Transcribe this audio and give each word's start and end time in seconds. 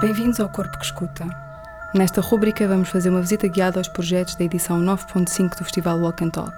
Bem-vindos 0.00 0.38
ao 0.38 0.48
Corpo 0.48 0.78
que 0.78 0.84
Escuta. 0.84 1.26
Nesta 1.92 2.20
rúbrica 2.20 2.68
vamos 2.68 2.88
fazer 2.88 3.10
uma 3.10 3.20
visita 3.20 3.48
guiada 3.48 3.80
aos 3.80 3.88
projetos 3.88 4.36
da 4.36 4.44
edição 4.44 4.80
9.5 4.80 5.58
do 5.58 5.64
Festival 5.64 5.98
Walk 5.98 6.22
and 6.22 6.30
Talk. 6.30 6.56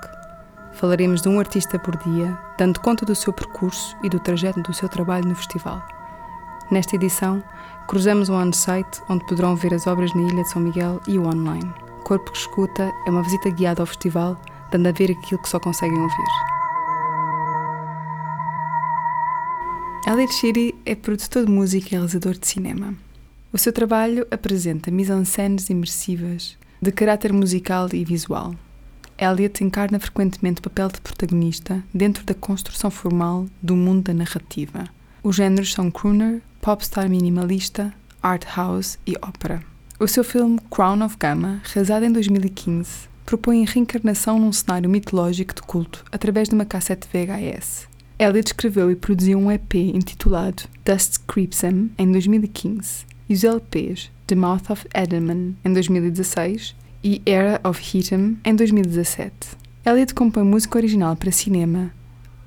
Falaremos 0.73 1.23
de 1.23 1.29
um 1.30 1.39
artista 1.39 1.79
por 1.79 1.96
dia, 1.96 2.37
dando 2.59 2.79
conta 2.80 3.07
do 3.07 3.14
seu 3.14 3.32
percurso 3.32 3.96
e 4.05 4.11
do 4.11 4.21
trajeto 4.21 4.61
do 4.61 4.75
seu 4.75 4.91
trabalho 4.91 5.27
no 5.27 5.34
festival. 5.34 5.82
Nesta 6.71 6.96
edição, 6.96 7.43
cruzamos 7.89 8.29
o 8.29 8.34
on-site, 8.34 9.00
onde 9.09 9.25
poderão 9.25 9.57
ver 9.57 9.72
as 9.72 9.86
obras 9.86 10.12
na 10.12 10.20
Ilha 10.20 10.43
de 10.43 10.50
São 10.50 10.61
Miguel 10.61 11.00
e 11.09 11.18
o 11.18 11.27
online. 11.27 11.72
Corpo 12.04 12.30
que 12.30 12.36
Escuta 12.36 12.93
é 13.07 13.11
uma 13.11 13.22
visita 13.22 13.48
guiada 13.48 13.80
ao 13.80 13.86
festival, 13.86 14.38
dando 14.70 14.86
a 14.86 14.93
ver 14.93 15.12
aquilo 15.12 15.41
que 15.41 15.48
só 15.48 15.59
conseguem 15.59 15.98
ouvir. 15.98 16.30
Elliot 20.07 20.34
Shiri 20.34 20.75
é 20.84 20.95
produtor 20.95 21.47
de 21.47 21.51
música 21.51 21.87
e 21.87 21.91
realizador 21.93 22.34
de 22.34 22.47
cinema. 22.47 22.95
O 23.52 23.59
seu 23.59 23.72
trabalho 23.72 24.24
apresenta 24.30 24.92
mise-en-scènes 24.92 25.70
imersivas, 25.70 26.56
de 26.80 26.92
caráter 26.92 27.32
musical 27.32 27.88
e 27.92 28.04
visual. 28.04 28.54
Elliot 29.18 29.64
encarna 29.64 29.98
frequentemente 29.98 30.60
o 30.60 30.62
papel 30.62 30.86
de 30.86 31.00
protagonista 31.00 31.82
dentro 31.92 32.24
da 32.24 32.32
construção 32.32 32.92
formal 32.92 33.46
do 33.60 33.74
mundo 33.74 34.04
da 34.04 34.14
narrativa. 34.14 34.84
Os 35.20 35.34
géneros 35.34 35.73
são 35.73 35.90
crooner, 35.90 36.40
popstar 36.60 37.09
minimalista, 37.10 37.92
art 38.23 38.45
house 38.56 39.00
e 39.04 39.16
ópera. 39.20 39.60
O 39.98 40.06
seu 40.06 40.23
filme 40.23 40.60
Crown 40.70 41.04
of 41.04 41.16
Gamma, 41.18 41.60
realizado 41.64 42.04
em 42.04 42.12
2015, 42.12 43.09
propõe 43.26 43.64
a 43.66 43.68
reencarnação 43.68 44.38
num 44.38 44.52
cenário 44.52 44.88
mitológico 44.88 45.56
de 45.56 45.62
culto 45.62 46.04
através 46.12 46.48
de 46.48 46.54
uma 46.54 46.64
cassete 46.64 47.09
VHS. 47.12 47.88
Elliot 48.16 48.46
escreveu 48.46 48.92
e 48.92 48.95
produziu 48.95 49.38
um 49.38 49.51
EP 49.51 49.74
intitulado 49.74 50.62
Dust 50.84 51.18
Creeps 51.26 51.64
em 51.64 52.12
2015 52.12 53.10
e 53.30 53.34
os 53.34 53.45
LPs 53.45 54.10
The 54.26 54.34
Mouth 54.34 54.70
of 54.70 54.88
Edelman 54.92 55.54
em 55.64 55.73
2016 55.73 56.74
e 57.02 57.23
Era 57.24 57.60
of 57.62 57.80
Heatham 57.80 58.36
em 58.45 58.56
2017. 58.56 59.32
Elliot 59.86 60.12
compõe 60.14 60.42
música 60.42 60.76
original 60.76 61.14
para 61.14 61.30
cinema, 61.30 61.92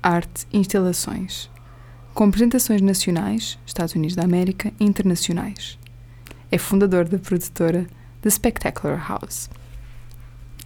arte 0.02 0.46
e 0.52 0.58
instalações, 0.58 1.50
com 2.12 2.24
apresentações 2.24 2.82
nacionais, 2.82 3.58
Estados 3.66 3.94
Unidos 3.94 4.14
da 4.14 4.24
América 4.24 4.72
e 4.78 4.84
internacionais. 4.84 5.78
É 6.52 6.58
fundador 6.58 7.08
da 7.08 7.18
produtora 7.18 7.86
The 8.20 8.28
Spectacular 8.28 9.08
House. 9.08 9.48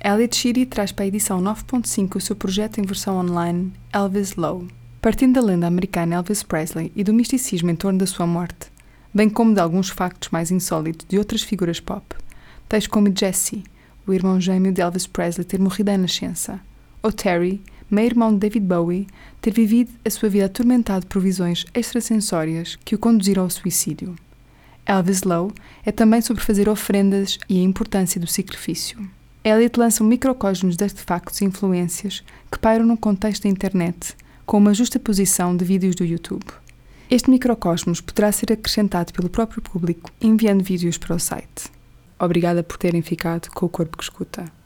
Elliot 0.04 0.36
Sheedy 0.36 0.66
traz 0.66 0.90
para 0.90 1.04
a 1.04 1.08
edição 1.08 1.40
9.5 1.40 2.16
o 2.16 2.20
seu 2.20 2.34
projeto 2.34 2.78
em 2.78 2.84
versão 2.84 3.18
online 3.18 3.72
Elvis 3.92 4.34
Low. 4.34 4.66
Partindo 5.00 5.34
da 5.34 5.40
lenda 5.40 5.68
americana 5.68 6.16
Elvis 6.16 6.42
Presley 6.42 6.90
e 6.96 7.04
do 7.04 7.14
misticismo 7.14 7.70
em 7.70 7.76
torno 7.76 8.00
da 8.00 8.06
sua 8.06 8.26
morte, 8.26 8.68
bem 9.12 9.28
como 9.28 9.54
de 9.54 9.60
alguns 9.60 9.88
factos 9.88 10.30
mais 10.30 10.50
insólitos 10.50 11.06
de 11.08 11.18
outras 11.18 11.42
figuras 11.42 11.80
pop, 11.80 12.14
tais 12.68 12.86
como 12.86 13.12
Jesse, 13.14 13.62
o 14.06 14.12
irmão 14.12 14.40
gêmeo 14.40 14.72
de 14.72 14.80
Elvis 14.80 15.06
Presley 15.06 15.44
ter 15.44 15.60
morrido 15.60 15.90
à 15.90 15.98
nascença, 15.98 16.60
ou 17.02 17.12
Terry, 17.12 17.60
meio-irmão 17.90 18.32
de 18.32 18.38
David 18.38 18.66
Bowie, 18.66 19.06
ter 19.40 19.52
vivido 19.52 19.90
a 20.04 20.10
sua 20.10 20.28
vida 20.28 20.46
atormentado 20.46 21.06
por 21.06 21.20
visões 21.20 21.64
extrasensórias 21.74 22.76
que 22.84 22.94
o 22.94 22.98
conduziram 22.98 23.44
ao 23.44 23.50
suicídio. 23.50 24.16
Elvis 24.84 25.22
Low 25.22 25.52
é 25.84 25.92
também 25.92 26.20
sobre 26.20 26.42
fazer 26.42 26.68
ofrendas 26.68 27.38
e 27.48 27.58
a 27.58 27.62
importância 27.62 28.20
do 28.20 28.26
sacrifício. 28.26 28.98
Elliot 29.44 29.78
lança 29.78 30.02
um 30.02 30.06
microcosmos 30.06 30.76
de 30.76 30.84
artefactos 30.84 31.40
e 31.40 31.44
influências 31.44 32.24
que 32.50 32.58
pairam 32.58 32.86
no 32.86 32.96
contexto 32.96 33.44
da 33.44 33.48
internet, 33.48 34.16
com 34.44 34.58
uma 34.58 34.74
justa 34.74 34.98
posição 34.98 35.56
de 35.56 35.64
vídeos 35.64 35.94
do 35.94 36.04
YouTube. 36.04 36.44
Este 37.10 37.30
microcosmos 37.30 38.02
poderá 38.02 38.30
ser 38.30 38.52
acrescentado 38.52 39.14
pelo 39.14 39.30
próprio 39.30 39.62
público 39.62 40.10
enviando 40.20 40.62
vídeos 40.62 40.98
para 40.98 41.16
o 41.16 41.18
site. 41.18 41.70
Obrigada 42.18 42.62
por 42.62 42.76
terem 42.76 43.00
ficado 43.00 43.48
com 43.50 43.64
o 43.64 43.68
corpo 43.70 43.96
que 43.96 44.04
escuta. 44.04 44.57